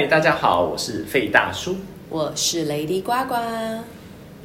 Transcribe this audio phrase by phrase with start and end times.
[0.00, 1.76] 嗨，大家好，我是费大叔，
[2.08, 3.34] 我是雷迪呱呱，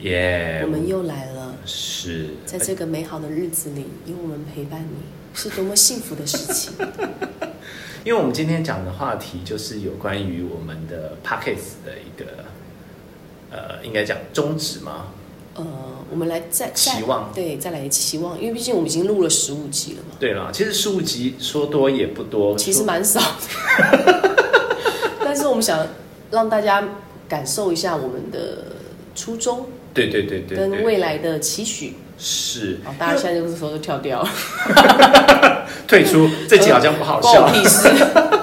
[0.01, 4.97] 耶、yeah，我们又来了，是在这个美好的日子里有我们陪伴你，
[5.33, 6.73] 是多么幸福的事情。
[8.03, 12.25] 因为我们今天讲的话题就是有关于我们的 Podcast 的一个，
[13.49, 15.05] 呃，应该讲宗旨吗？
[15.53, 15.65] 呃，
[16.11, 20.17] 我们来再期望，对，再来期望，因为毕竟我们已经录了十五集了嘛。
[20.19, 24.35] 对啦，其实十五集说多也不多，其实蛮少的。
[25.35, 25.85] 但是我们想
[26.31, 26.81] 让大家
[27.27, 28.77] 感受一下我们的
[29.13, 31.95] 初衷，对对对对，跟未来的期许。
[32.17, 34.29] 是，好，大家现在这个时候就跳掉了，
[35.85, 36.29] 退出。
[36.47, 37.41] 这集好像不好笑。
[37.41, 37.89] 不好意思。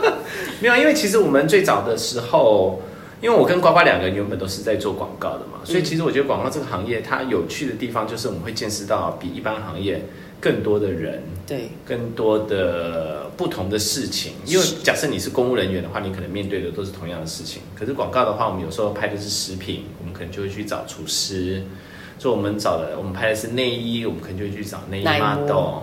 [0.61, 2.83] 没有，因为其实我们最早的时候。
[3.23, 10.07] 因为我跟呱呱两个人原本都是在做广告的嘛，所以其实我觉得广告这个行业它有趣的地方就是我们会见识到比一般行业
[10.43, 14.33] 更多的人，对，更多的不同的事情。
[14.45, 17.63] 因为假设你是公务人员的话，你可能面对的都是同样的事情。
[17.79, 21.63] 可是广告的话，我们有时候拍的是食品，我们可能就会去找厨师；
[22.19, 25.83] 所以我们找的我们拍的是内衣，我们可能就会去找内衣 model，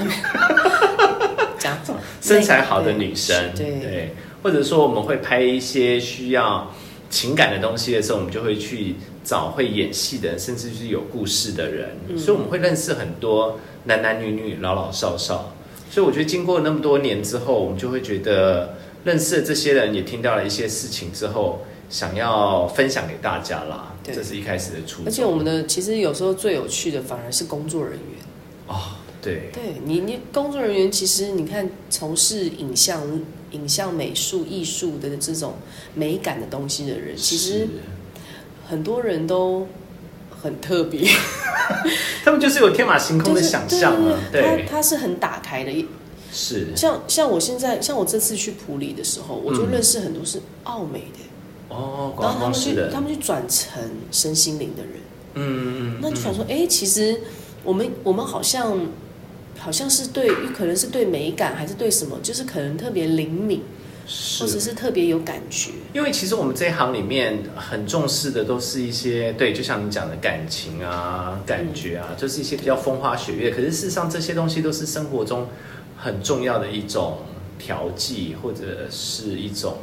[1.60, 1.78] 讲
[2.22, 3.80] 身材好的女生，对。
[3.80, 6.72] 对或者说我们会拍一些需要
[7.10, 11.90] 情感的东西的时候，我们就会去找会演戏的人，甚至是有故事的人。
[12.08, 12.16] 嗯。
[12.16, 15.52] 所以我们会认识很多男男女女、老老少少。
[15.90, 23.94] 所以我觉得经过那么多年之后，我们就会觉得认识了这些人，也听到了一些事情之后，想要分享给大家啦。
[24.04, 25.06] 对，这是一开始的初衷。
[25.06, 28.18] 而且我们的其实有时候最有趣的反而是工作人员。
[28.68, 28.76] 哦，
[29.20, 33.02] 对，对你，你工作人员其实你看从事影像。
[33.50, 35.54] 影像美术、艺术的这种
[35.92, 37.66] 美感的东西的人，其实
[38.64, 39.66] 很多人都
[40.42, 41.08] 很特别。
[42.24, 45.88] 他们就是有天马行空的想象啊，对，对，他他是很打开的。
[46.32, 46.68] 是。
[46.76, 51.74] 像像我现在，像我这次去普里的时候，我就认识很多是澳美的。
[51.74, 54.92] 哦，然后他们去他们去转成身心灵的人，
[55.34, 57.20] 嗯嗯，那就想说，哎、欸，其实
[57.62, 58.78] 我们我们好像。
[59.58, 60.26] 好像是对，
[60.56, 63.62] 可能是对美感，还是对什么，就是可能特别灵敏，
[64.40, 65.70] 或者是特别有感觉。
[65.92, 73.50] 因为其实我们这一行里面很重视的都是一些，对，就像你讲的感情啊、感觉啊，就是一些比较风花雪月。
[73.50, 75.46] 可是事实上，这些东西都是生活中
[75.96, 77.18] 很重要的一种
[77.58, 79.76] 调剂，或者是一种。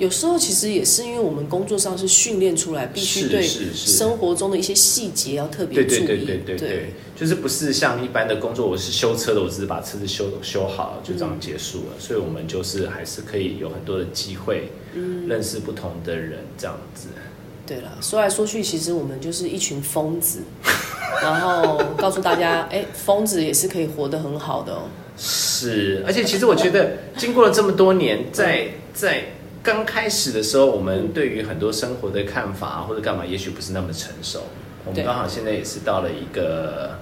[0.00, 5.98] 有时候其实也是因为我们工作上是训练出来，必须对生活中的一些细节要特别注意。
[5.98, 11.84] 对对对对对对，对，就是不是像一般的工作，我是修车的，我只是把车子修修好就这样结束了。
[11.96, 12.00] 嗯。
[12.00, 14.70] 所以我们就是还是可以有很多的机会，
[15.28, 17.08] 认识不同的人这样子。
[17.66, 20.38] 对了，说来说去，其实我们就是一群疯子，
[21.22, 24.84] 然后告诉大家，哎，疯子也是可以活得很好的哦。
[25.18, 29.24] 是，而且其实我觉得，经过了这么多年，在在。
[29.62, 34.44] 刚开始的时候，我们对于很多生活的看法或者干嘛，也许不是那么成熟。
[34.86, 36.98] 我们刚好现在也是到了一个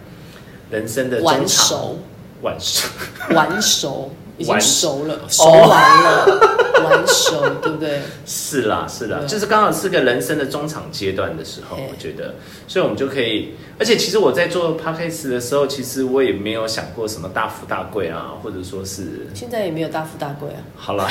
[0.70, 2.00] 人生的晚熟，
[2.42, 2.88] 晚熟，
[3.30, 6.56] 晚熟，已经熟了，熟完了。
[6.88, 8.00] 完熟，对不对？
[8.26, 12.34] 是啦，是啦，就是刚好是个人生的中场阶段的时候，我觉得，
[12.66, 13.54] 所以我们就可以。
[13.78, 20.59] 而且，其实我在做 podcast 的时候，其实我也没有想过什么大富大贵啊，或者说是现在也没有大富大贵啊。
[20.75, 21.09] 好了，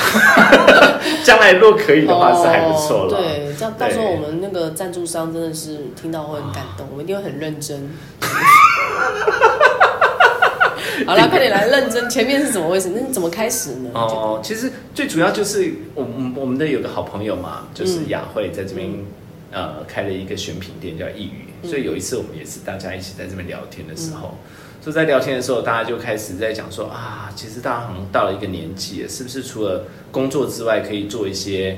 [1.24, 3.18] 将来若可以的话，是还不错了。
[3.18, 7.90] 对，这样到时候我们那个赞助商真的是听到会很感动， 我们一定会很认真。
[11.06, 12.10] 好了，快点来认真。
[12.10, 12.90] 前面是怎么回事？
[12.94, 13.92] 那是怎么开始呢？
[13.94, 18.90] 哦，其实最主要就是我们我们的有个好朋友嘛，就是雅慧在这边、
[19.52, 24.36] 嗯、呃开了一个选品店叫一屿、嗯，所以有一次我们也是大家一起在这边聊天的时候，
[24.84, 31.78] 就、嗯、在聊天的时候，大家就开始在讲说啊，其实大家好像到了一个年纪，是不是除了工作之外，可以做一些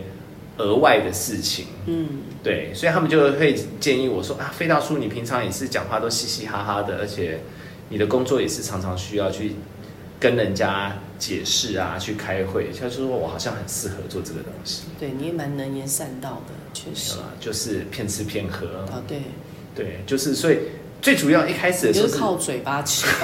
[0.57, 1.65] 额外的事情？
[1.87, 2.07] 嗯，
[2.41, 7.39] 对，所以他们就会建议我说啊，费大叔，你平常也是讲话都嘻嘻哈哈的，而且。
[7.89, 9.55] 你的工作也是常常需要去
[10.19, 12.69] 跟人家解释啊，去开会。
[12.79, 14.83] 他说我好像很适合做这个东西。
[14.99, 17.17] 对，你也蛮能言善道的，确实。
[17.39, 18.67] 就是骗吃骗喝。
[18.91, 19.21] 啊，对。
[19.75, 20.59] 对，就是所以
[21.01, 23.07] 最主要一开始的时候是就是靠嘴巴吃。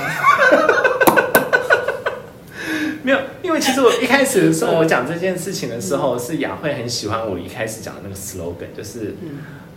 [3.04, 9.16] 没有，因为其实我一开始的时候，我讲这件事情的时候，是雅慧很喜欢我一开始讲的那个 slogan，就是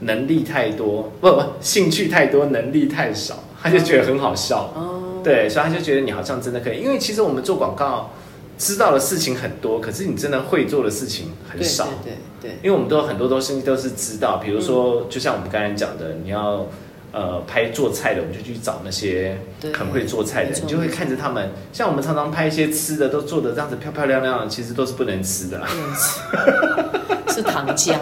[0.01, 3.45] 能力太多，不不，兴趣太多，能力太少。
[3.63, 8.11] 他就觉得很好笑，哦，对，所以他就觉得你好像真的可以，因为其实我们做广告，
[8.57, 16.67] 知道的事情很多，可是你真的会做的事情很少，对对，因为我们都有很多东西都是知道，比如说，就像我们刚才讲的，你要
[17.13, 19.39] 呃拍做菜的，我们就去找那些
[19.75, 25.61] 很会做菜的人，你就会看着他们，像我们常常拍一些吃的，都做的这样子漂漂亮亮的，其实都是不能吃的。
[27.29, 27.97] 是糖浆。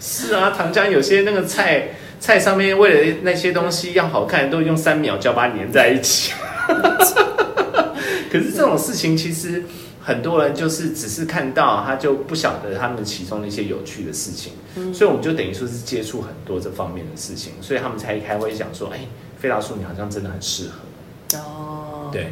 [0.00, 1.88] 是啊，糖浆有些那个菜
[2.20, 6.32] 菜上面为了那些东西要好看，都用三秒就要把它粘在一起。
[8.30, 9.62] 可是这种事情其实。
[10.00, 19.00] 很多人就是只是看到，他就不晓得他们其中的一些有趣的事情，嗯、所以我们就等于说是接触很多这方面的事情，所以他们才开会讲说，哎，
[19.38, 22.08] 菲达叔你好像真的很适合哦。
[22.10, 22.28] 对，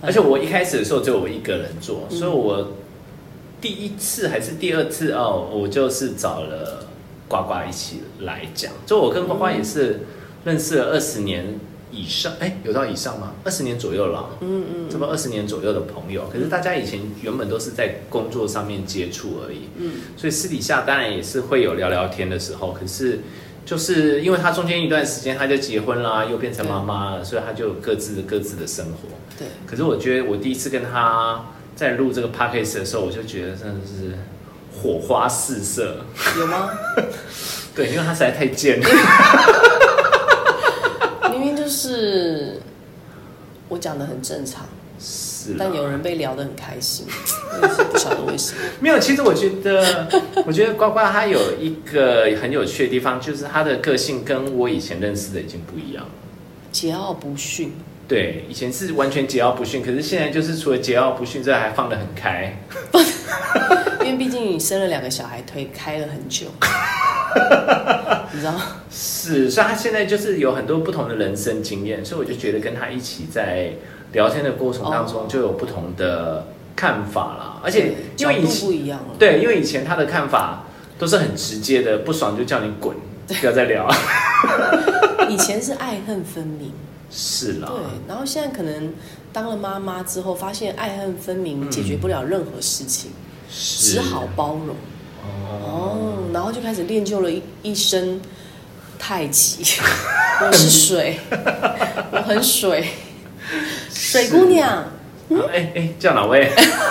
[0.00, 2.72] 而且我一开始的时候只有我一个人做，嗯、所以我
[3.60, 6.87] 第一次还是第二次哦，我就是找了
[7.28, 10.00] 呱呱一起来讲，就我跟呱呱也是
[10.44, 11.58] 认识了二十年。
[11.90, 13.32] 以上哎，有到以上吗？
[13.42, 23.20] 二十年左右了，嗯嗯，这么二十年左右的朋友，可是大家以前原本都是在工作上面接触而已，嗯，所以私底下当然也是会有聊聊天的时候，可是
[23.64, 29.08] 就是因为他中间一段时间他就结婚啦，又变成妈妈了，所以他就各自各自的生活，
[29.38, 29.48] 对。
[29.66, 31.42] 可是我觉得我第一次跟他
[31.74, 34.14] 在录这个 podcast 的时候，我就觉得真的是
[34.80, 36.04] 火花四射，
[36.38, 36.70] 有吗？
[37.74, 38.88] 对，因为他实在太贱了。
[41.30, 42.60] 明明就是，
[43.68, 44.66] 我讲的很正常，
[44.98, 47.06] 是，但有人被聊得很开心，
[47.60, 48.58] 我是不晓得为什么。
[48.80, 50.06] 没有，其实我觉得，
[50.46, 56.10] 我觉得呱呱他有一个很有趣的地方，就是他的个性跟我以前认识的已经不一样了，
[56.72, 57.72] 桀骜不驯。
[58.08, 62.58] 对，以前是完全桀骜不驯，可是现在就是除了桀骜不驯之外，还放得很开。
[64.00, 66.46] 因为毕竟你生了两个小孩，推开了很久。
[68.32, 68.54] 你知道
[68.90, 73.72] 是，所以他现在就是有很多不同的人生经验，所以我就觉得跟他一起在
[74.12, 77.60] 聊天的过程当中，就有不同的看法啦。
[77.62, 80.64] 而且因为以前不一样了，对，因为以前他的看法
[80.98, 82.96] 都是很直接的，不爽就叫你滚，
[83.26, 83.86] 不要再聊。
[85.28, 86.72] 以前是爱恨分明，
[87.10, 87.68] 是啦。
[87.68, 88.92] 对，然后现在可能
[89.32, 93.10] 当了妈妈之后，发现爱恨分明解决不了任何事情，
[93.50, 94.76] 只好包容。
[95.24, 98.20] 哦，然后就开始练就了一一身
[98.98, 99.62] 太极。
[100.40, 101.18] 我是水，
[102.12, 102.88] 我很水，
[103.90, 104.84] 水姑娘。
[105.52, 106.50] 哎哎，叫哪位？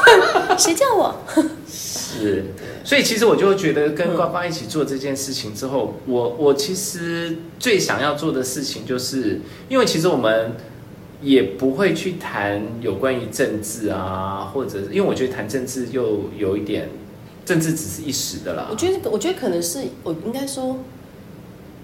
[0.57, 1.15] 谁叫我？
[1.67, 2.45] 是，
[2.87, 10.53] 所以其实我就会觉得跟官方一起做这件事情之后，我我其实最想要做的事情，就是因为其实我们
[11.21, 16.87] 也不会去谈有关于政治啊，或者因为我觉得谈政治又有一点。
[17.43, 18.67] 政治只是一时的啦。
[18.69, 20.77] 我觉得，我觉得可能是我应该说，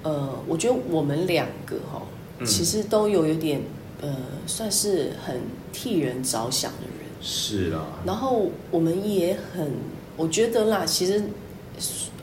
[0.04, 2.02] 呃，我觉得我们两个哈，
[2.46, 3.62] 其实都有有点
[4.02, 4.14] 呃，
[4.46, 5.40] 算是很
[5.72, 7.08] 替人着想的人。
[7.22, 7.86] 是啊。
[8.06, 9.72] 然后我们也很，
[10.16, 11.24] 我觉得啦，其实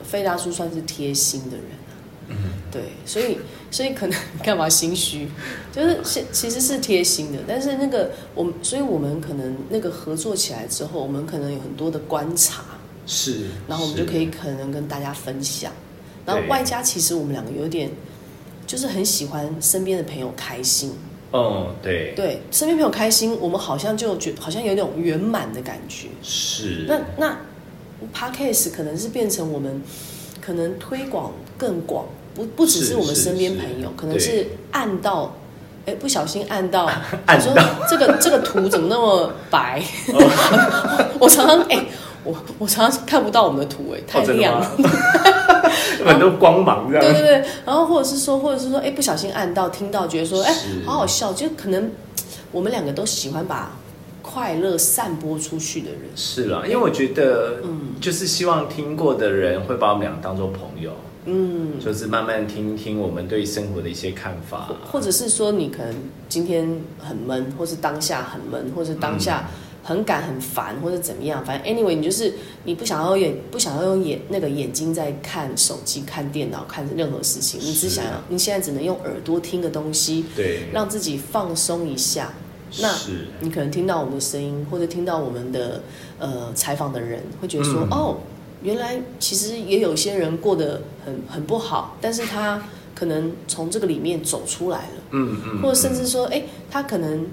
[0.03, 1.93] 费大叔算是贴心的人啊。
[2.29, 2.35] 嗯。
[2.71, 3.37] 对，所以
[3.69, 5.27] 所以可能 干嘛心虚？
[5.73, 12.63] 就是其其实是贴心的，但是那个我们，所以我们可能那个合作起来之后，我们可能有很多的观察。
[13.05, 15.73] 是，然后我们就可以可能跟大家分享，
[16.25, 17.91] 然后外加其实我们两个有点，
[18.65, 20.93] 就是很喜欢身边的朋友开心。
[21.31, 26.07] 哦，对，对，身边朋友开心，我们好像就觉好像有点圆满的感觉。
[26.21, 27.37] 是，那那
[28.13, 29.81] Podcast 可能是变成我们
[30.39, 35.35] 可能推广更广，不不只是我们身边朋友，可能是按到，
[35.85, 36.89] 哎，不小心按到，
[37.25, 37.53] 按说
[37.89, 39.83] 这个这个图怎么那么白？
[41.19, 41.85] 我常常哎。
[42.23, 44.71] 我我常常看不到我们的图哎，太亮了，
[46.05, 47.03] 很多光芒这样。
[47.03, 50.55] 对对对，然后或者是说，或者是说，哎，不小心按到，听到，觉得说，哎，
[50.85, 51.89] 好好笑，就可能
[52.51, 53.71] 我们两个都喜欢把
[54.31, 56.01] 快乐散播出去的人。
[56.15, 60.93] 是啦，因为我觉得，嗯，就是希望听过的人会把我们俩当做朋友，
[61.25, 65.93] 嗯，就是慢慢听听我们对生活的一些看法，或者是说，你可能
[66.29, 69.49] 今天很闷，或是当下很闷，或是当下。
[69.83, 72.31] 很赶很烦或者怎么样，反正 anyway，你就是
[72.65, 82.31] 你不想要眼不想要用眼那个眼睛在看手机、看电脑、看任何事情，你只想要你现在只能用耳朵听个东西，对，让自己放松一下。
[82.79, 82.95] 那
[83.41, 85.81] 你可能听到我们的声音，或者听到我们的
[86.19, 88.17] 呃采访的人，会觉得说、嗯、哦，
[88.61, 92.63] 原来其实也有些人过得很很不好，但是他
[92.95, 97.27] 可能从这个里面走出来了，嗯嗯，或者甚至说，哎，他可能。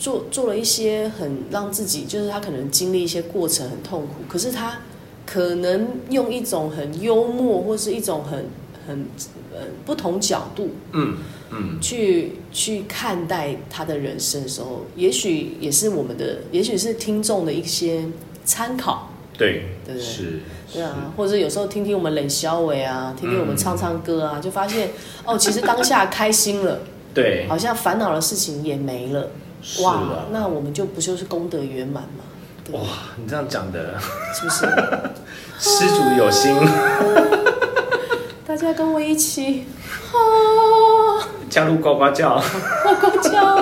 [0.00, 4.78] 做做了一些很让自己，就是他可能经历一些过程很痛苦，可是他
[5.26, 8.46] 可能用一种很幽默或是一种很
[8.90, 9.06] 很
[9.54, 11.16] 呃不同角度，嗯
[11.52, 18.04] 嗯，去去看待他的人生的时候，也许也是我们的，也许是听众的一些
[18.44, 20.02] 参考，对对对？
[20.02, 20.40] 是，
[20.72, 24.90] 对啊，或者有时候听听我们冷小伟啊，听听我们唱唱歌啊，就发现
[25.24, 26.80] 哦，其实当下开心了，
[27.14, 29.30] 对，好像烦恼的事情也没了。
[29.82, 32.24] 哇，那我们就不就是功德圆满吗？
[32.72, 32.80] 哇，
[33.16, 33.98] 你这样讲的
[34.34, 34.66] 是不是？
[35.62, 36.54] 施主有心，
[38.60, 39.64] 大家跟我一起
[40.12, 42.38] 啊，加入呱呱叫，
[42.84, 43.56] 呱呱叫。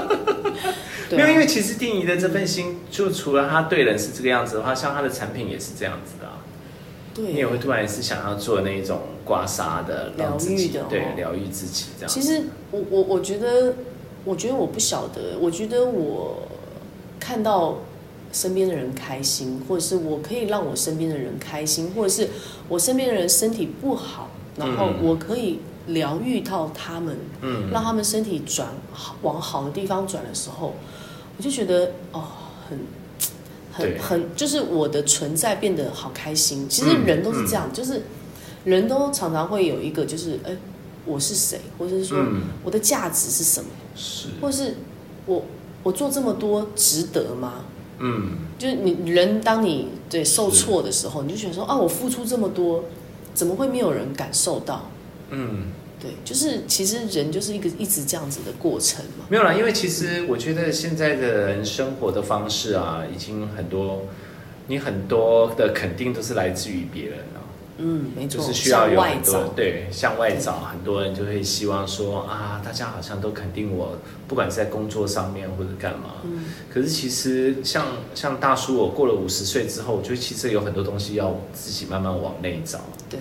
[1.16, 6.42] 没有，因为其实丁仪的这份心，就除了他对人是这个样子的话，像他的产品也是这样子的啊。
[7.14, 12.12] 对，你也会突然是想要做那种刮痧的疗愈的，对，疗愈自己这样。
[12.12, 13.74] 其实我我我觉得，
[14.24, 16.42] 我觉得我不晓得，我觉得我
[17.20, 17.78] 看到
[18.32, 22.28] 身边的人开心，或者是我可以让我身边的人开心，或者是
[22.68, 24.28] 我身边的人身体不好，
[24.58, 30.74] 然后我可以疗愈到他们，嗯，让他们身体转好往好的地方转的时候。
[31.36, 32.24] 我就觉得哦，
[32.68, 32.78] 很
[33.72, 36.68] 很很，就是我的存在变得好开心。
[36.68, 38.02] 其实人都是这样，就是
[38.64, 40.56] 人都常常会有一个，就是哎，
[41.06, 42.18] 我是谁，或者是说
[42.64, 44.78] 我的价值是什么，是，或是
[45.26, 45.44] 我
[45.84, 47.64] 我做这么多值得吗？
[48.00, 52.84] 嗯，就是你人当你对受挫的时候，你就觉得说啊，我付出这么多，
[53.38, 54.90] 怎么会没有人感受到？
[55.30, 55.70] 嗯。
[56.00, 59.24] 对，就是其实人就是一个一直这样子的过程嘛。
[59.28, 64.02] 没有啦，因为其实我觉得现在的人生活的方式啊，已经很多，
[64.68, 67.42] 你很多的肯定都是来自于别人啊。
[67.78, 68.40] 嗯，没错。
[68.40, 76.16] 就是需要有很多对向外找，很多人就会希望说啊，大家好像都肯定我，不管是在工作上面或者干嘛。
[76.24, 76.44] 嗯。
[76.70, 82.80] 可是其实像像大叔，我过了五十岁之后，我觉得其实有很多东西要自己慢慢往内找。
[83.08, 83.18] 对。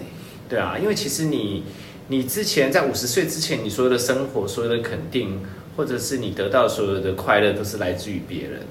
[0.49, 1.63] 对啊，因为其实你。
[2.09, 5.41] 你之前在五十岁之前，你所有的生活、所有的肯定，
[5.75, 8.61] 或者是你得到所有的快乐，都是来自于别人。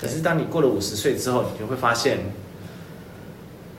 [0.00, 2.20] 可是当你过了五十岁之后，你就会发现，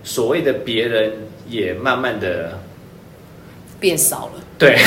[0.04, 1.14] 所谓的别人
[1.48, 2.60] 也慢慢的
[3.80, 4.44] 变少了。
[4.58, 4.78] 对，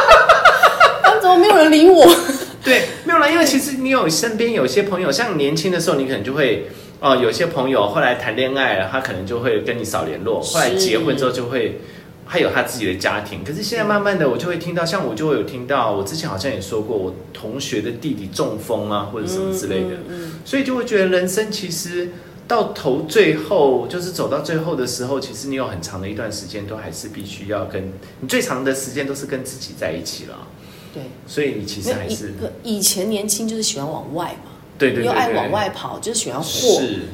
[1.20, 2.06] 怎么没有人理我？
[2.64, 6.68] 对，没有啦，因为其实你有身边有些朋友，像年轻的时候，你可能就会
[7.00, 11.80] 哦，有些朋友后来谈恋爱了，他可能就会跟你少联络，后来结婚之后就会。
[12.28, 22.10] 还有他自己的家庭，可是现在慢慢的，我就会听到，像我就会有听到，我之前好像也说过，我同学的弟弟中风啊，或者什么之类的，嗯嗯嗯、所以就会觉得人生其实
[22.48, 30.46] 到头最后，就是走到最后的时候，其实你有很长的一段时间都还是必须要跟你最长的时间都是跟自己在一起了。
[30.94, 34.52] 对，所以你其实还是以前年轻就是喜欢往外嘛。
[34.78, 36.48] 对对，对，对，又爱往外跑，就是喜欢货，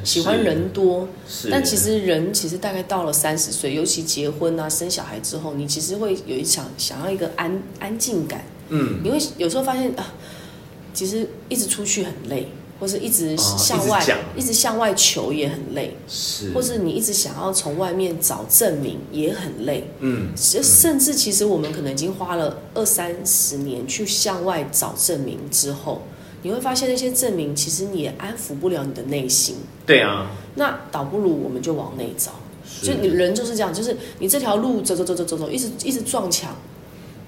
[0.03, 1.07] 喜欢人多。
[1.27, 8.43] 是，但其实人其实大概到了三十岁，尤其结婚啊、生小孩之后，你其实会有一场想要一个安安静感。
[8.67, 10.13] 嗯，你会有时候发现啊，
[10.93, 12.49] 其实一直出去很累，
[12.83, 14.03] 或是一直向外、哦、
[14.35, 15.95] 一直，一直向外求也很累。
[16.05, 19.87] 是，或是你一直想要从外面找证明也很累。
[19.99, 26.01] 嗯，甚至其实我们可能已经花了二三十年去向外找证明之后。
[26.41, 29.55] 你会发现那些证明，其实你也安抚不了你的内心。
[29.85, 32.33] 对啊，那倒不如我们就往内找。
[32.81, 36.53] 就你人就是这样，就是你这条路走走走走走走，一直一直撞墙。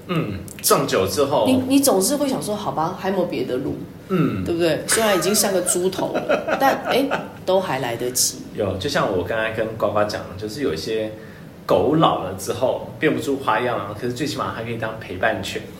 [0.07, 3.75] 嗯，撞久之后，你你总是会想说，好吧，还有没有别的路？
[4.09, 4.83] 嗯，对不对？
[4.87, 7.07] 虽然已经像个猪头了， 但哎，
[7.45, 8.37] 都还来得及。
[8.53, 11.11] 有，就像我刚才跟呱呱讲，就是有一些
[11.65, 15.63] 狗老了之后变不出花样了，可是最起码还可以当陪伴犬。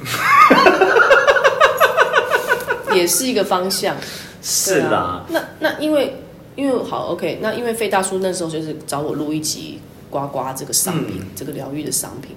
[2.96, 3.96] 也是一个方向，
[4.42, 5.26] 是啦、啊。
[5.30, 6.16] 那那因为
[6.56, 9.80] 因为好 OK，那因为费大叔那时候就是找我录一集
[10.10, 12.36] 呱呱这个商品，嗯、这个疗愈的商品。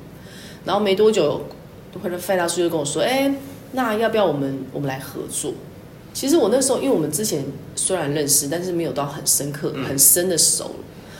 [0.64, 1.40] 然后没多久，
[2.02, 3.34] 或者费大叔就跟我说：“哎、欸，
[3.72, 5.52] 那要不要我们我们来合作？”
[6.14, 7.44] 其实我那时候，因为我们之前
[7.76, 10.70] 虽然认识，但是没有到很深刻、很深的熟。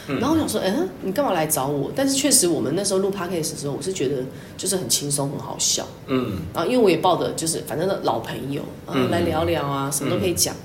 [0.08, 1.92] 然后我想说，嗯，你干嘛来找我？
[1.94, 4.24] 但是确实，我们那时候录 podcast 的时候，我是觉得
[4.56, 5.86] 就是很轻松，很好笑。
[6.06, 10.56] 嗯，然后因为我也抱着就是反正老朋友嗯，来聊聊啊，什么都可以讲。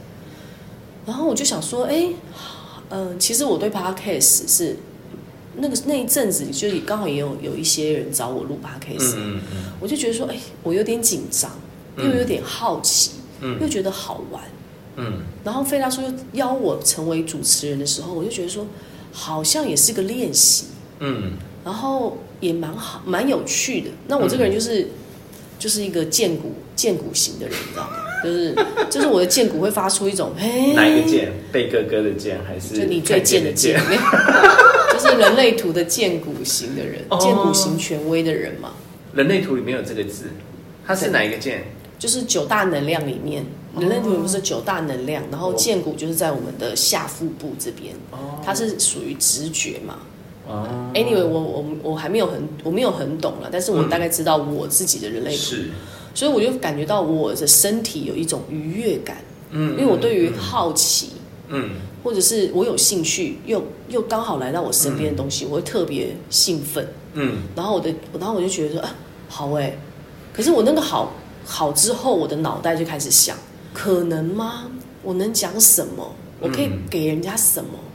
[1.06, 2.08] 然后我就想说，哎，
[2.90, 4.78] 嗯，其实我对 podcast 是
[5.58, 9.16] 那个那一阵子，就刚好也有有一些人找我录 podcast，
[9.80, 11.52] 我就觉得说，哎，我有点紧张，
[11.98, 13.12] 又有点好奇，
[13.62, 14.44] 又觉得好玩。
[14.96, 18.66] 嗯，然后费大叔又邀我成为主持人的时候，我就觉得说。
[19.16, 20.66] 好像也是个练习，
[20.98, 21.34] 嗯，
[21.64, 23.92] 然后也蛮好，蛮有趣的。
[24.08, 24.90] 那我这个人就是，嗯、
[25.60, 27.98] 就是一个荐骨荐骨型的人，你知道吗？
[28.24, 28.56] 就是
[28.90, 31.32] 就是我的剑骨会发出一种，嘿，哪一个剑？
[31.52, 32.78] 贝哥哥的剑还是？
[32.78, 33.80] 就你最贱的剑，
[34.94, 38.72] 就是人类图的剑骨型的人，哦骨型权威的人嘛。
[39.14, 40.26] 人类图里面有这个字，
[40.88, 41.66] 它是哪一个剑？
[42.00, 43.46] 就是九大能量里面。
[43.80, 47.96] 人类图不是九大能量，然后剑骨就是在我们的下腹部这边，
[48.46, 49.98] 它是属于直觉嘛。
[50.94, 55.70] Anyway，我我我还没有很我没有很懂了，但是我大概知道我自己的人类图，是，
[56.14, 59.18] 所以我就感觉到我的身体有一种愉悦感，
[59.52, 61.10] 嗯，因为我对于好奇，
[61.48, 61.72] 嗯，
[62.04, 68.96] 或者是我有兴趣，又又刚好来到我身边的东西，嗯、我会特别兴奋，嗯，然后我的，然后我就觉得说啊，
[69.28, 69.78] 好哎，
[70.34, 71.14] 可是我那个好
[71.46, 73.36] 好之后，我的脑袋就开始想，
[73.74, 74.66] 可能吗？
[75.02, 76.16] 我能讲什么？
[76.40, 77.72] 我可以给人家什么？
[77.74, 77.93] 嗯，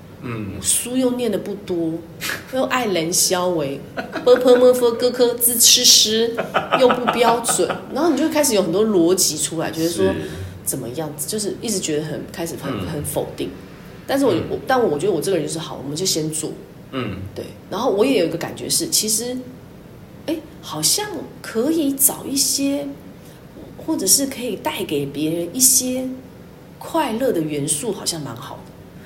[0.61, 1.95] 书又念的不多，
[2.53, 3.81] 又爱人消为，
[4.25, 6.35] 啵啵么佛咯咯滋吃诗
[6.81, 10.13] 又不标准， 然后你就开始有很多逻辑出来，觉得说
[10.65, 13.51] 怎么样，就是一直觉得很开始很、嗯、很否定。
[14.07, 16.51] 但是我我、嗯，但我觉得我这个人就是好，我们就先做，
[16.93, 17.45] 嗯，对。
[17.71, 19.37] 然后我也有一个感觉是，其实，
[20.27, 21.07] 哎，好像
[21.41, 22.89] 可以找一些，
[23.87, 26.09] 或者是可以带给别人一些
[26.79, 28.58] 快乐的元素，好像蛮好的。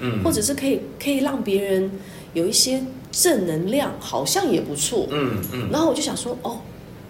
[0.03, 1.91] 嗯，或者是可以可以让别人
[2.35, 5.07] 有一些正能量，好像也不错。
[5.11, 5.69] 嗯嗯。
[5.71, 6.59] 然后我就想说，哦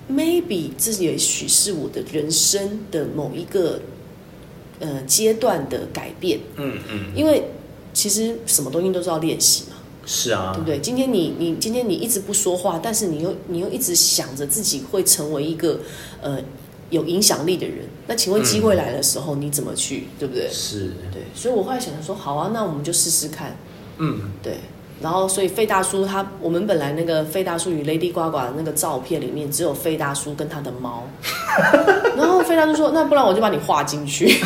[0.09, 3.81] ，maybe 这也许是我的人生的某一个
[4.79, 6.39] 呃阶段的改变。
[6.57, 7.07] 嗯嗯。
[7.17, 7.45] 因为
[7.93, 9.77] 其实什么东西都是要练习嘛。
[10.07, 10.53] 是啊。
[10.55, 10.79] 对不对？
[10.79, 15.81] 今天你你今天你一直不说话，但是你又你又一直想着自己会成为一个
[16.21, 16.39] 呃。
[16.93, 20.49] 有影响力的人，那请问机会来的时候，你怎么去，嗯、对不对？
[20.51, 23.57] 是，对，所以我后来想着说，好啊，那我们就试试看。
[23.97, 24.59] 嗯，对。
[25.01, 31.09] 然后，所以费大叔他，我们本来那个费大叔与 Lady 呱呱的那个照片里面，只有费大叔跟他的猫。
[32.17, 34.39] 然后费大叔说：“那不然我就把你画进去。”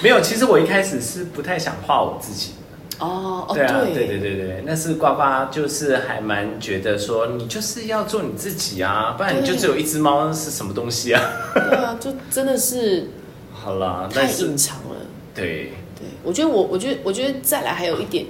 [0.00, 2.50] 没有，其实我一开始是不太想画我自己。
[2.98, 11.22] 哦，对啊，对对对对，那是呱呱，就是还蛮觉得说，你就是要做你自己啊，不然你就只有一只猫是什么东西啊？
[11.54, 13.08] 对啊，就真的是
[13.52, 14.96] 好了，太隐藏了。
[15.32, 18.26] 对对，我觉得我，我觉得，我觉得再来还有一点，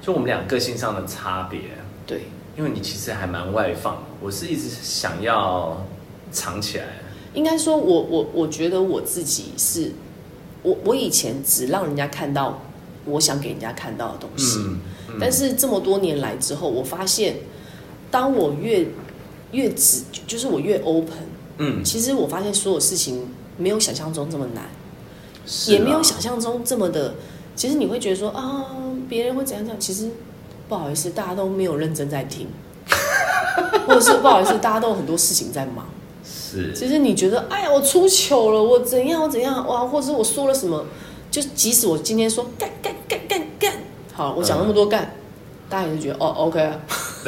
[0.00, 1.60] 就我们俩个性上的差别。
[2.06, 2.20] 对，
[2.56, 5.84] 因为你其实还蛮外放，我是一直想要
[6.30, 6.84] 藏起来。
[7.34, 9.90] 应该说我，我我我觉得我自己是，
[10.62, 12.62] 我我以前只让人家看到。
[13.04, 17.36] 我想给人家看到的东西，嗯嗯、但是这么多年来之后，我发现，
[18.10, 18.86] 当我越
[19.50, 21.16] 越直，就是我越 open，
[21.58, 24.64] 嗯，其实我发现所有事情没有想象中这么难，
[25.66, 27.14] 也没有想象中这么的。
[27.54, 28.66] 其实你会觉得说啊，
[29.08, 29.78] 别人会怎样讲？
[29.78, 30.10] 其实
[30.68, 32.46] 不好意思，大家都没有认真在听，
[33.86, 35.86] 或者是不好意思，大家都有很多事情在忙。
[36.24, 40.86] 是，其实你觉得，哎呀，我出糗了，我怎样，我怎样，哇，或者是我说了什么？
[41.32, 43.72] 就即使我今天说干干干干干，
[44.12, 45.10] 好，我讲那么多干，嗯、
[45.70, 46.78] 大家也是觉得哦，OK 啊，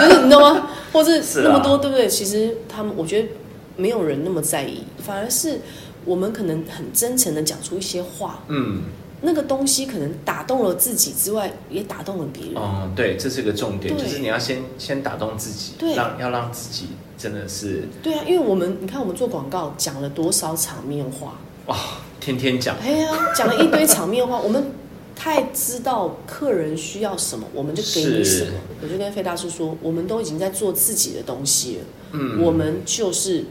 [0.00, 0.70] 就是你知道吗？
[0.90, 2.08] 或是那么多，对不对？
[2.08, 3.28] 其实他们，我觉得
[3.76, 5.60] 没有人那么在意，反而是
[6.06, 8.84] 我们可能很真诚的讲出一些话，嗯，
[9.20, 12.56] 那个东西可能打动了自己之外，也打动了别人。
[12.56, 16.86] 哦，对，这是个重点，就是你要先先打动自己，对，让要让自己
[17.18, 21.76] 真的是对啊，因为我们你看我们做广告讲了多少场面话，哇。
[22.22, 24.70] 天天讲，哎呀，讲了一堆场面话，我们
[25.16, 28.52] 太知道客人需要什么，我们就给你什么。
[28.80, 33.46] 我就跟费大叔说，我们都已经在做自己的东西了，嗯，我们就是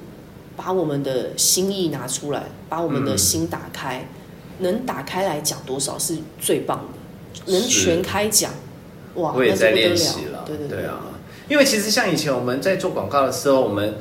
[0.56, 4.08] 把我们的心意拿出来，把我们的心打开，
[4.60, 8.54] 嗯、能打开来讲多少是最棒的，能全开讲，
[9.15, 11.02] 哇，我也在练习了，对对对，对啊，
[11.50, 13.95] 因为其实像以前我们在做广告的时候，我们。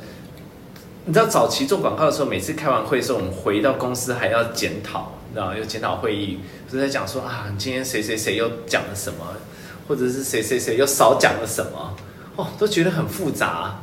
[1.05, 6.37] 你知道早期做广告的时候，每次开完会的时候，我们回到公司还要检讨，你知道有检讨会议，
[6.71, 9.25] 就在讲说啊，今天谁谁谁又讲了什么，
[9.87, 11.95] 或者是谁谁谁又少讲了什么，
[12.35, 13.79] 哦，都觉得很复杂。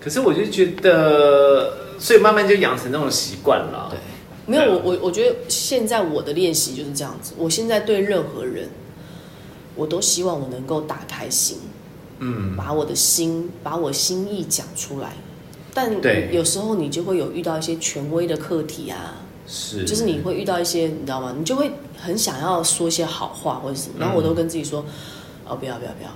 [0.00, 3.88] 可是我就觉得，所以慢慢就养成那种习惯了。
[3.90, 3.98] 对，
[4.46, 7.34] 没有我我我觉得现在我的练习就是这样子。
[7.38, 8.68] 我现在对任何人，
[9.76, 11.58] 我都希望我能够打开心，
[12.18, 15.12] 嗯，把我的心，把我心意讲出来。
[15.78, 19.14] 但有时候你就会有遇到一些权威的课题啊，
[19.46, 21.36] 是，就是你会遇到一些，你知道吗？
[21.38, 24.84] 你就会很想要说一些好话或者什么，然后我都跟自己说，
[25.46, 26.10] 哦，不要不要不要，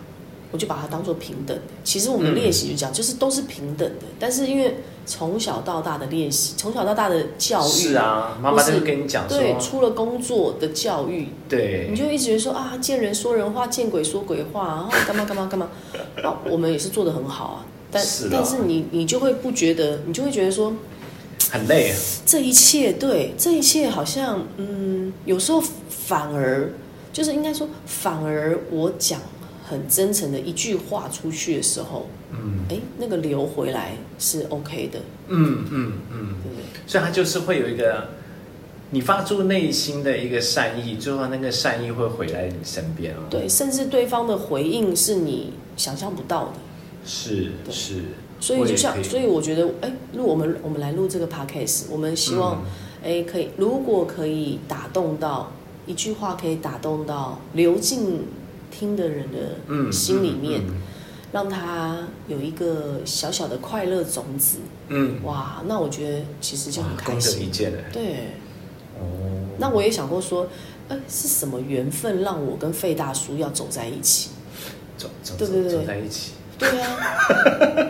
[0.51, 1.63] 我就把它当做平等的。
[1.85, 4.07] 其实我们练习就讲，就是都是平等的。
[4.19, 15.69] 但是因为从小到大的练习，从小到大的教育，是啊，妈妈就跟你讲说，对，出了工作的教育，对，你就一直说啊，见人说人话，见鬼说鬼话，然后干嘛干嘛干嘛，
[16.25, 17.67] 啊，我们也是做的很好啊。
[17.93, 20.75] 但是但是你你就会不觉得，你就会觉得说
[21.51, 21.97] 很累啊。
[22.27, 26.73] 这一切对这一切好像嗯，有时候反而
[27.13, 29.21] 就是应该说，反而我讲
[29.69, 34.99] 很真诚的一句话出去的时候，嗯，哎，那个流回来是 OK 的。
[35.29, 36.65] 嗯嗯嗯，对不对？
[36.87, 38.09] 所以它就是会有一个
[38.91, 43.21] 你发出内心的一个善意，最后那个善意会回来你身边哦。
[43.29, 46.53] 对，甚至对方的回应是你想象不到的。
[47.05, 48.03] 是是，
[48.41, 52.63] 所以就像，所以我觉得，哎，录我们我们来录这个 podcast，我们希望，
[53.03, 55.53] 哎、嗯，可以，如果可以打动到
[55.87, 58.21] 一句话可以打动到流进
[58.71, 60.83] 听的人的心里面，嗯嗯嗯、
[61.33, 64.59] 让他有一个小小的快乐种子。
[64.89, 67.51] 嗯，哇，那我觉得其实就很开心。
[67.93, 68.03] 对。
[68.99, 69.05] 哦。
[69.59, 70.49] 那我也想过说，
[70.89, 74.31] 哎，是什么缘分让我跟费大叔要走在一起？
[74.97, 76.33] 走走对对对，走在一起。
[76.71, 76.97] 对啊。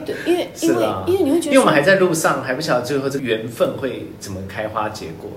[0.05, 5.31] 对，因为因为因为你会觉得，因为我们还在路上，还不晓得最后这个缘分会怎么开花结果。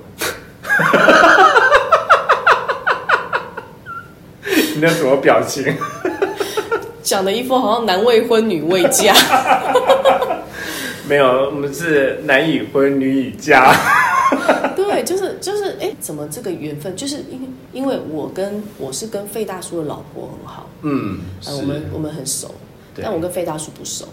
[4.76, 5.76] 你那什么表情？
[7.02, 9.14] 讲的一副好像男未婚女未嫁。
[11.08, 13.72] 没有，我们是男已婚女已嫁。
[14.76, 16.96] 对，就是就是，哎、欸，怎么这个缘分？
[16.96, 22.54] 就是因为因为我跟我是跟费大叔的老婆很好，嗯，呃、我们我们很熟，
[23.04, 24.06] 但我跟费大叔不熟。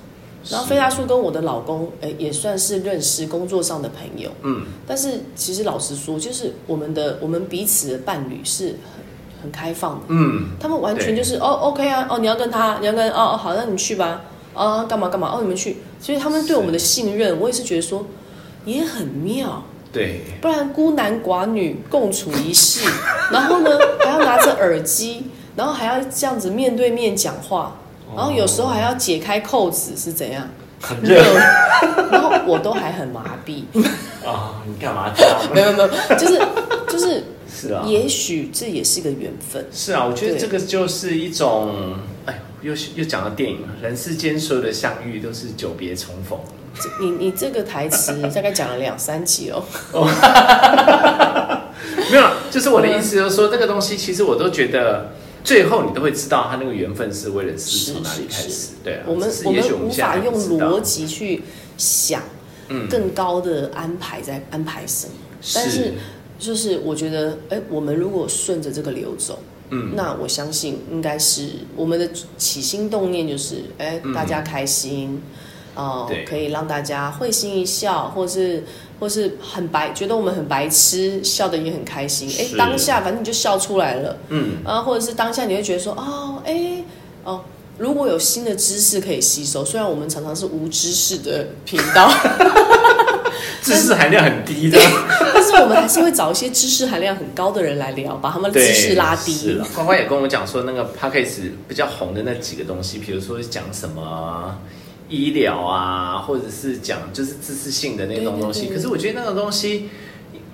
[0.50, 4.62] 然后费大叔跟我的老公，哎、欸，也算是认识工作上的朋友，嗯。
[4.84, 10.46] 但是其实老实说，就是我们的我们彼此的伴侣是很很开放的，嗯。
[10.58, 15.76] 他们完全就是哦，OK 啊，哦，你要跟他，你要跟哦哦，好，那你去吧，啊，干嘛干嘛，哦，你们去。
[16.00, 18.04] 所以他们对我们的信任，我也是觉得说
[18.64, 20.22] 也很妙，对。
[20.40, 22.80] 不然孤男寡女共处一室，
[23.30, 27.76] 然后呢还要拿着耳机，然后还要这样子面对面讲话。
[28.16, 30.48] 然后有时候还要解开扣子是怎样？
[30.84, 31.22] 很热，
[32.10, 33.62] 然后我都还很麻痹。
[34.26, 35.38] 啊，你干嘛 这样？
[35.54, 36.42] 没有没有，就是
[36.88, 39.64] 就是是啊，也许这也是个缘分。
[39.72, 41.94] 是啊，我觉得这个就是一种，
[42.26, 46.36] 哎，又又讲到电影了，人世间所有的相遇都是久别重逢。
[47.00, 49.62] 你你这个台词大概讲了两三集哦。
[52.10, 55.12] 没有，就是我的意思，就是说这个东西，其实我都觉得。
[55.44, 58.70] 最后你都会知道，他那个缘分是为了是从哪里开始。
[58.84, 61.42] 对啊，我们我们无法用逻辑去
[61.76, 62.22] 想，
[62.88, 65.12] 更高的安排在安排什么。
[65.54, 65.94] 但是
[66.38, 75.20] 就是我觉得，哎，我们如果顺着这个流走，嗯，那我相信应该是我们的起心动念就是，哎，大家开心，
[75.74, 78.64] 哦，可以让大家会心一笑，或是。
[79.00, 82.30] 或是很白，觉得我们很白痴，笑得也很开心。
[82.38, 84.16] 哎，当下反正你就笑出来了。
[84.28, 86.84] 嗯，啊，或者是当下你会觉得说，哦，哎，
[87.24, 87.40] 哦，
[87.78, 92.08] 如果有新的知识可以吸收，虽然我们常常是无知识的频道，
[93.60, 94.78] 知识含量很低的，
[95.34, 99.32] 但是我们还是会找一些知识含量很高的人来聊，把他们的知识拉低。
[99.32, 104.56] 是了，关关也跟我讲说，那个 Podcast 比较红的那几个东西，比如说讲什么。
[105.12, 109.90] 医疗啊，或者是讲就是知识性的那种东西，可是我觉得那种东西，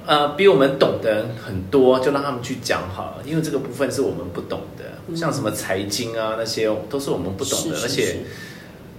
[0.04, 8.20] 呃，比我们懂得很多，就让他们去讲好了，因为这个部分是我们不懂的，嗯、像什么财经啊那些都是我们不懂的，是是是，而且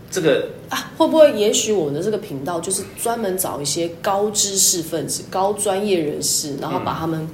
[0.10, 7.28] 这个啊，会不会也许我们的这个频道就是专门找一些高知识分子、高专业人士，然后把他们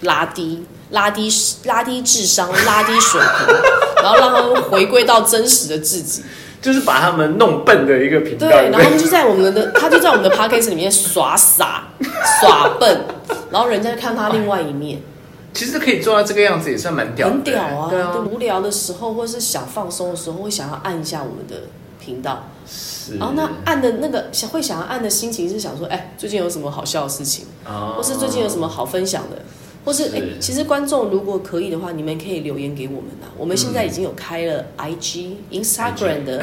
[0.00, 1.30] 拉低、嗯、拉低、
[1.64, 3.54] 拉低智商、拉低水平，
[4.02, 6.22] 然后让他们回归到真实的自己。
[6.66, 11.84] 就是把他们弄笨的一个频道，对，然后他们就在我们的，他就在我们的 podcast 里面耍傻、
[12.40, 13.02] 耍笨，
[13.52, 15.00] 然后人家就看他另外一面。
[15.54, 17.86] 其实可以做到这个样子，也算蛮屌的，很屌啊！
[17.88, 21.68] 对啊，无聊的时候或是想放松的时候，会想要按一下我们的
[22.04, 22.48] 频道。
[22.66, 23.16] 是。
[23.18, 29.38] 然后那按的那个想会想要按的心情是想说，哎，最近有什么好笑的事情，哦、或是最近有什么好分享的。
[29.86, 33.28] 或是哎，其实观众如果可以的话，你们可以留言给我们呐。
[33.38, 36.42] 我们现在已经有开了 IG、Instagram 的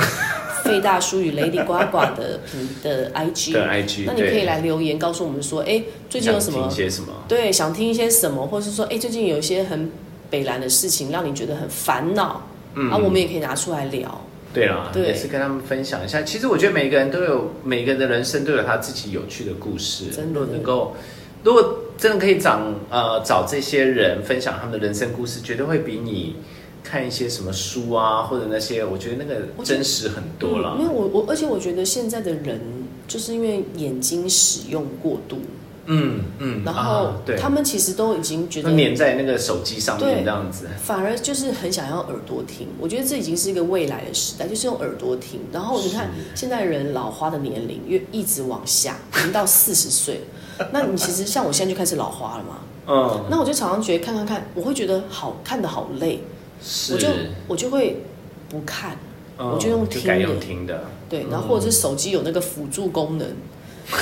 [0.63, 2.39] 费大叔与 Lady 呱呱的
[2.82, 6.62] 的 IG，的 IG，那你可以来留言告诉我们说，哎，最近有什么？
[6.62, 7.13] 想听一些什么？
[7.27, 8.47] 对，想听一些什么？
[8.47, 9.91] 或是说，哎，最近有一些很
[10.29, 14.21] 北蓝的事情，让你觉得很烦恼，嗯，然后我们也可以拿出来聊。
[14.53, 16.21] 对啊，对，也是跟他们分享一下。
[16.21, 20.95] 其实我觉得每个人都有每个人的人生都有他自己有趣的故事，真的能够。
[21.43, 26.36] 如果真的可以找呃找这些人分享他们的人生故事，绝对会比你
[26.84, 30.77] 看一些什么书啊或者那些，我觉得那个真实很多了。
[30.79, 32.60] 因为我我而且我觉得现在的人
[33.08, 35.38] 就是因为眼睛使用过度，
[35.85, 42.67] 嗯嗯，然后他们其实都已经觉得粘在那个手机上面这样子，反而就是很想要耳朵听。
[42.79, 45.41] 我觉得这已经是一个未来的时代，就是用耳朵听。
[45.51, 50.21] 然后你看现在人老花的年龄越一直往下，已经到四十岁。
[50.71, 56.19] 那你其实像我现在就开始老花了嘛，嗯，那我就常常觉得看看看，我会觉得好看的好累，
[56.63, 57.07] 是，我就
[57.47, 58.03] 我就会
[58.49, 58.95] 不看，
[59.39, 63.35] 嗯、我就用听的，用听的，对，然后或者是手机有那个辅助功能，嗯、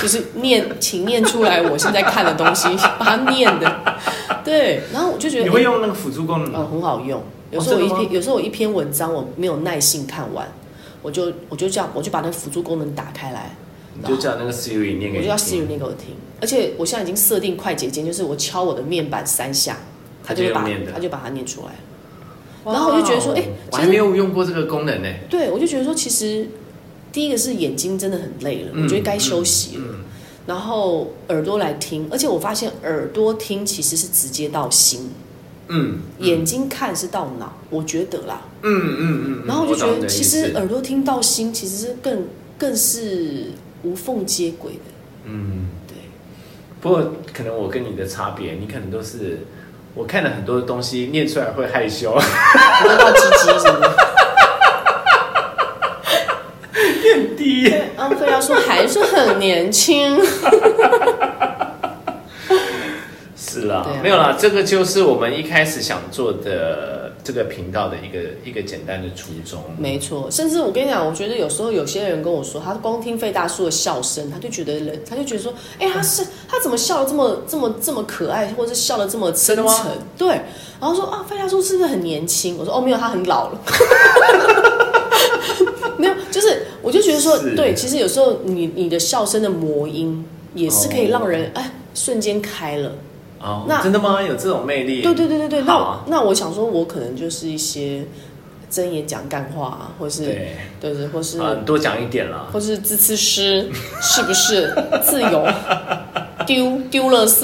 [0.00, 2.68] 就是念，请念出来我现在看的东西，
[2.98, 3.96] 把它念的，
[4.44, 7.22] 对，然后我就觉得你会用那个辅助功能，嗯，很好用。
[7.50, 10.46] 有时候我一篇，有时候我一篇文章我没有耐性看完，
[11.02, 13.54] 我就我就这样，我就把那个辅助功能打开来。
[13.94, 19.76] 你就叫那个 Siri 念给我就叫 Siri 念给我听，而且我现在已经设定快捷键，就是我敲我的面板三下，
[20.24, 21.72] 他就会把他就把它念出来。
[22.64, 25.08] 然后我就觉得说，哎、欸，我还没有用过这个功能呢。
[25.28, 26.48] 对，我就觉得说，其实
[27.12, 29.84] 第一个是眼睛真的很累了，嗯、我觉得该休息了。
[30.46, 35.10] 然后耳朵来听，而且我发现耳朵听其实是直接到心。
[35.68, 36.00] 嗯。
[36.18, 38.40] 嗯眼睛看是到脑，我觉得啦。
[38.62, 38.98] 嗯嗯嗯。
[38.98, 44.80] 嗯嗯然后我就觉得，其实耳朵听到心，其实是更更是无缝接轨的。
[45.26, 45.94] 嗯，对。
[46.80, 49.46] 不过可能我跟你的差别，你可能都是。
[49.94, 52.14] 我看了很多东西，念出来会害羞。
[52.14, 53.94] 不知道鸡鸡什么？
[57.04, 58.24] 念低。
[58.24, 60.20] 安菲要说还是很年轻。
[63.36, 67.00] 是啦，啊、没有啦，这个就是我们一开始想做的。
[67.24, 70.28] 这个频道的一个一个简单的初衷，没错。
[70.28, 79.86] 甚至我跟你讲，我觉得有时候有些人跟我说，他光听费大叔的笑声，他就觉得人，他就觉得说，哎，他是他怎么笑的这么这么这么可爱，或者是笑的这么真诚？
[80.18, 80.30] 对。
[80.80, 82.58] 然后说啊，费大叔是不是很年轻？
[82.58, 83.60] 我说哦，没有，他很老了。
[86.92, 87.56] 我就觉得说，是。
[87.56, 90.22] 对，其实有时候你你的笑声的魔音
[90.54, 92.92] 也是可以让人、哦、哎瞬间开了。
[93.40, 94.20] 哦，那真的吗？
[94.22, 95.00] 有这种魅力？
[95.00, 95.60] 对对对对对。
[95.60, 98.04] 啊、那那我想说，我可能就是一些
[98.70, 100.56] 睁眼讲干话，或是对。
[100.78, 103.70] 对对，或是多讲一点啦，或是字词诗，
[104.02, 104.70] 是不是？
[105.02, 105.48] 自由。
[106.46, 107.40] 丢丢垃圾。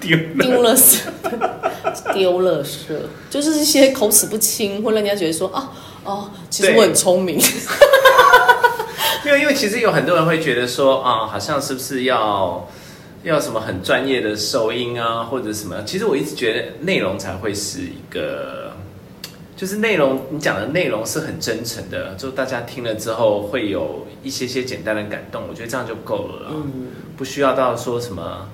[0.00, 1.00] 丢丢垃圾。
[2.14, 2.94] 丢垃圾，
[3.30, 5.70] 就是一些口齿不清，会让人家觉得说啊
[6.04, 7.38] 哦，其实我很聪明。
[9.38, 12.68] 因为其实有很多人会觉得说啊，好像是不是要。
[13.24, 15.80] 要什么很专业的收音啊，或者什么？
[15.84, 18.72] 其实我一直觉得内容才会是一个，
[19.54, 28.48] 就是内容你讲的内容是很真诚的，就大家听了之后会有一些些简单的感动，我觉得这样就够了，嗯，不需要到说什么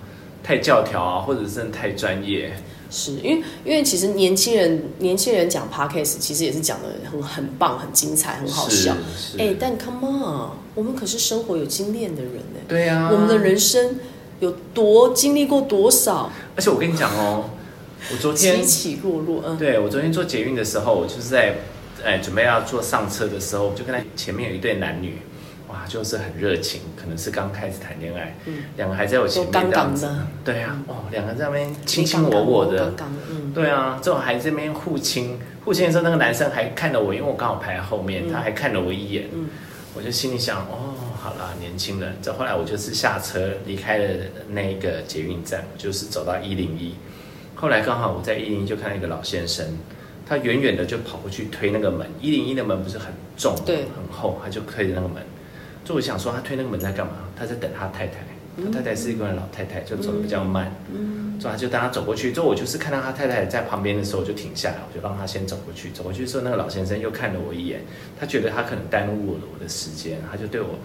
[0.45, 2.53] 太教条啊，或者是太专业。
[2.91, 8.93] 是因为因为其实年轻人年轻人讲 Podcast 其实也是讲的很很棒、很精彩、很好笑。
[9.39, 12.61] 哎、欸，但 Come on，我们可是生活有经验的人呢。
[12.67, 13.99] 对呀、啊，我们的人生。
[14.41, 16.31] 有多经历过多少？
[16.55, 17.51] 而且我跟你讲哦，
[18.13, 21.57] 我昨天起起落落，嗯，对，我昨天坐捷运的时候，我就是在
[22.05, 25.19] 哎准备要坐上车的时候，就跟他前面有一对男女，
[25.69, 30.09] 哇，就是很热情，可能是刚开始谈恋爱，嗯，两个还在我前面这样子，
[30.45, 32.95] 对啊，哦，两个在那边卿卿我我的，
[33.31, 39.49] 嗯，对啊，这种还在那边互亲，互亲的时候，那个男生还看了我，因为我刚好排在后面，他还看了我一眼，嗯，
[39.95, 40.95] 我就心里想，哦。
[41.21, 42.17] 好啦，年轻人。
[42.23, 44.09] 这后来我就是下车离开了
[44.51, 46.95] 那个捷运站，就是走到一零一。
[47.57, 49.67] 后来刚好我在一零一就看到一个老先生，
[50.25, 52.07] 他远远的就跑过去推那个门。
[52.21, 55.21] 一零一的门不是很重，对，很厚，他就推着那个门。
[55.89, 57.13] 就我想说，他推那个门在干嘛？
[57.35, 58.17] 他在等他太太。
[58.63, 60.71] 他太太是一个老太太，就走的比较慢。
[60.93, 65.91] 嗯，所以他就当他走过去之后，我就是看到他太太在旁边的时候，我就停下来，我就让他先走过去。
[65.93, 67.81] 走过去之后，那个老先生又看了我一眼，
[68.21, 70.79] 他觉得他可能耽误了我的时间，他就对我。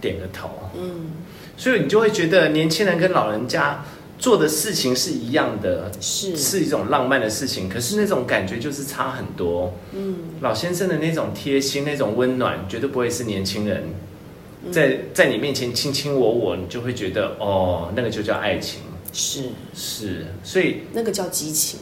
[0.00, 1.12] 点个头，嗯，
[1.56, 3.82] 所以你就会觉得年轻人跟老人家
[4.18, 9.72] 做的事情是一样的，是是一种浪漫的事情，可是那种感觉就是差很多。
[9.92, 13.84] 嗯，老先生的那种贴心、那种温暖，绝对不会是年轻人
[14.72, 18.80] 在在你面前卿卿我我，你就会觉得哦，那个就叫爱情，
[19.12, 21.80] 是是，所以那个叫激情。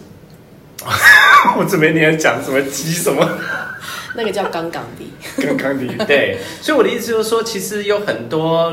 [1.57, 3.29] 我准备你要讲什么激什么？
[4.17, 6.39] 那个叫刚刚的，刚刚的， 对。
[6.61, 8.73] 所以我的意思就是说，其实有很多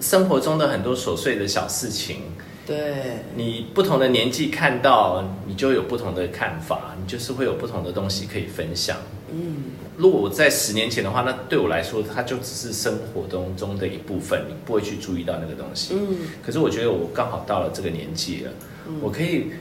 [0.00, 2.22] 生活中的很多琐碎的小事情，
[2.66, 8.96] 对，你不同的年纪看到，你就有不同的看法，你就是会有不同的东西可以分享。
[9.32, 9.56] 嗯，
[9.96, 15.94] 如果我在十年前的话，那对我来说，它就只是生活中中的一部分，你不会去注意到那个东西。
[15.94, 18.52] 嗯，可是我觉得我刚好到了这个年纪了，
[18.88, 19.52] 嗯，我可以。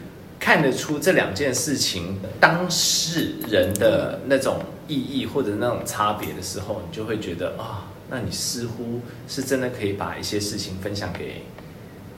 [0.42, 11.42] 看得出这两件事情当事人的那种意义或者那种差别的时候，你就会觉得啊、哦，那你似乎是真的可以把一些事情分享给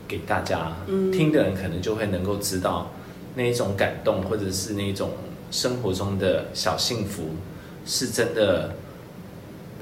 [0.08, 2.92] 给大家，嗯、听的人可能就会能够知道
[3.34, 5.10] 那一种感动，或者是那一种
[5.52, 7.24] 生活中的小幸福，
[7.86, 8.74] 是真的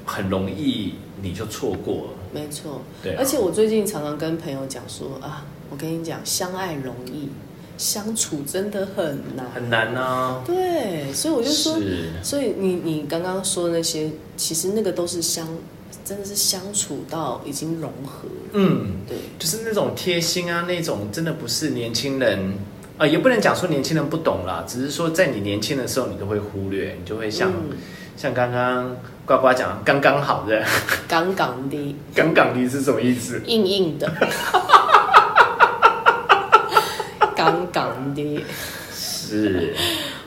[0.04, 2.10] 很容易你就错过了。
[2.34, 3.16] 没错，对、啊。
[3.18, 7.30] 而且我最近常常跟朋友讲说啊，我跟你讲，相爱容易。
[7.78, 10.42] 相处真的很难，很难啊。
[10.44, 11.78] 对，所以我就说，
[12.22, 15.48] 所以你你刚刚说的那些，其实那个都是相，
[16.04, 18.28] 真的是相处到已经融合。
[18.52, 22.69] 嗯，对，就是那种贴心啊，那种真的不是年轻人啊、
[23.00, 27.78] 呃，也不能讲说年轻人不懂啦，只是说在你年轻的时候，你都会忽略，你就会像、嗯、
[28.14, 30.62] 像刚刚呱呱讲刚刚好的，
[31.08, 33.40] 杠杠的，杠杠的是什么意思？
[33.48, 34.06] 硬硬的。
[37.34, 38.44] 杠杠的，
[38.92, 39.74] 是。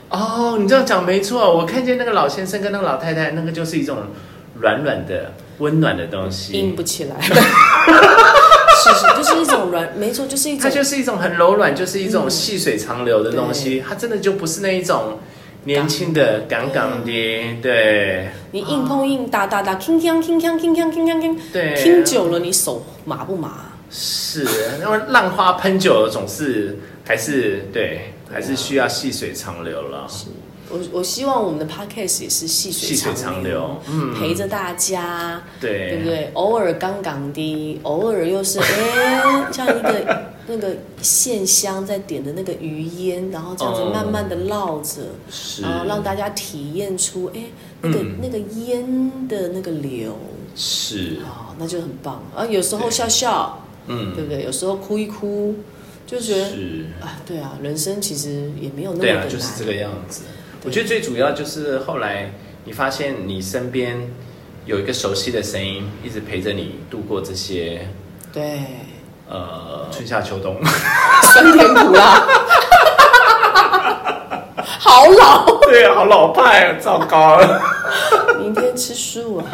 [0.08, 3.98] 哦，你这样讲没错，我看见那个老先生跟那个老太太，那个就是一种
[4.58, 7.14] 软软的、温暖的东西，硬不起来。
[8.84, 15.18] 是是，就是一种软，没错，就是一种，它就是一种很柔软，就是一种细水长流的东西，嗯、它真的就不是那一种。
[15.66, 23.72] 年轻的、杠杠的，对，你硬碰硬、打打打，铿锵铿锵铿锵铿锵铿，对，听久了你手麻不麻？
[23.90, 24.44] 是，
[24.82, 30.06] 因为浪花喷久了，总是还是对，还是需要细水长流了。
[30.06, 30.26] 是，
[30.70, 36.30] 我我希望我们的 podcast 也是细水长流，长流嗯，陪着大家，对，对不对？
[36.34, 40.34] 偶尔刚刚的，偶尔又是哎， 像一个。
[40.46, 47.44] 那个线香在点的那个余烟，然后这样子慢慢的绕着，嗯、然后让大家体验出哎，
[47.80, 50.14] 那个、嗯、那个烟的那个流，
[50.54, 52.44] 是啊、哦，那就很棒啊。
[52.44, 54.44] 有时候笑笑，嗯，对不对？
[54.44, 55.54] 有时候哭一哭，
[56.06, 60.24] 就觉得是啊，对啊，人生其实也没有那么的难，对啊，就是这个样子。
[60.64, 62.32] 我觉得最主要就是后来
[62.64, 64.10] 你发现你身边
[64.64, 67.86] 有一个熟悉的声音，一直陪着你度过这些，
[68.32, 68.60] 对。
[69.28, 70.56] 呃，春夏秋冬，
[71.32, 72.26] 酸甜苦辣，
[74.56, 77.60] 好老，对啊，好老派，糟糕了。
[78.38, 79.44] 明天吃素啊。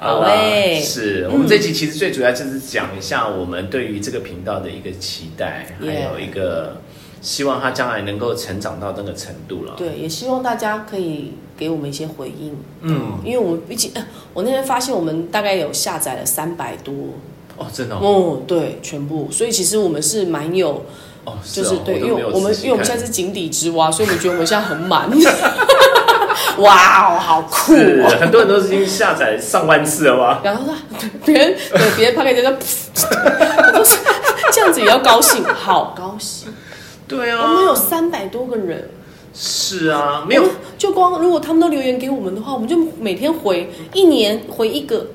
[0.00, 6.80] 好嘞，是我们这集其实最主要就是讲一下我们对于这个频道的一个期待，还有一个。
[7.22, 9.74] 希望他将来能够成长到那个程度了。
[9.76, 12.54] 对，也希望大家可以给我们一些回应。
[12.80, 13.92] 嗯，因为我们毕竟，
[14.34, 16.92] 我那天发现我们大概有下载了三百多。
[17.56, 18.00] 哦，真的哦。
[18.02, 19.28] 哦，对，全部。
[19.30, 20.84] 所以其实我们是蛮有，
[21.24, 25.08] 哦，就是对，因为我们因为我们现在是井底之蛙，所以我们觉得我们现在很满。
[26.58, 27.72] 哇哦，好酷！
[28.20, 30.40] 很多人都是已经下载上万次了吧？
[30.44, 30.74] 然后说
[31.24, 32.50] 别人对别人拍给人家，
[33.72, 33.96] 都是
[34.52, 36.52] 这样子也要高兴，好高兴。
[37.08, 38.88] 对啊，我们有三百多个人。
[39.34, 40.44] 是啊，没有
[40.76, 45.06] 就光如果他们都留言给我们的话，我们就每天回，一年回一个，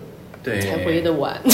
[0.41, 1.39] 对，才回得完。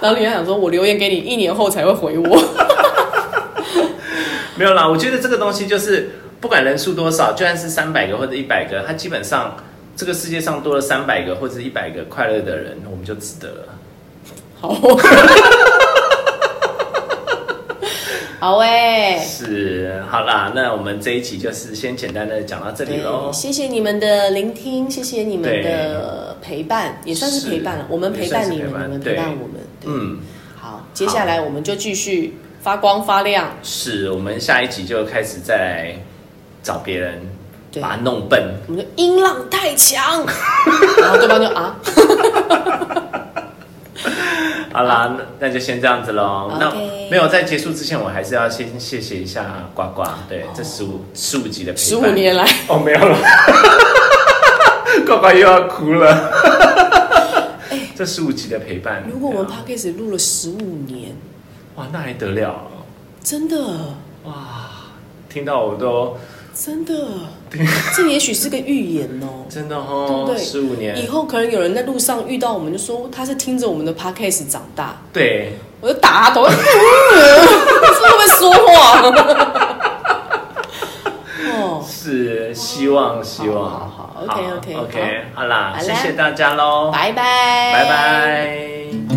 [0.00, 2.42] 然后你还想说，我留言给你，一年后才会回我。
[4.56, 9.56] 没有啦，我觉得这个东西就是不管人数多少，就算是三百个或者一百个，它基本上
[9.94, 13.64] 这个世界上多了三百个或者一百个快乐的人，我们就值得了。
[14.58, 14.74] 好。
[18.40, 23.32] 好诶，是好啦，那我们这一集就是先简单的讲到这里喽。
[23.32, 27.86] 谢谢你们的聆听，谢谢你们的陪伴，也算是陪伴了。
[27.88, 29.54] 我们陪伴你们，你们陪伴我们。
[29.86, 30.20] 嗯，
[30.56, 33.56] 好，接下来我们就继续发光发亮。
[33.64, 35.96] 是我们下一集就开始再来
[36.62, 37.20] 找别人，
[37.82, 38.54] 把它弄笨。
[38.68, 40.24] 我们的音浪太强，
[41.02, 41.76] 然后对方就啊。
[44.72, 46.52] 好啦，那那就先这样子喽。
[46.60, 46.70] 那
[47.10, 50.04] 没有在结束之前，我还是要先谢谢一下呱呱。
[50.28, 53.16] 对，这十五十五集的陪伴，十五年来哦，没有了，
[55.06, 56.08] 呱呱又要哭了。
[57.70, 61.16] 欸、这十五集的陪伴，如果我们 Podcast 录了十五年，
[61.76, 62.54] 哇，那还得了？
[63.22, 63.56] 真的
[64.24, 64.34] 哇，
[65.28, 66.16] 听到我都。
[66.54, 66.92] 真的，
[67.96, 69.46] 这也许是个预言哦。
[69.48, 70.96] 真的哦，对，十五年。
[71.02, 75.00] 以后，可能有人在路上遇到我们，就说他是听着我们的 podcast 长大。
[75.12, 79.02] 对，我就打他头，是会不会说话？
[81.60, 85.44] 哦，是，希望，希望，好好，OK，OK，OK，好。
[85.46, 89.07] 啦，谢谢大家喽，拜拜，拜拜。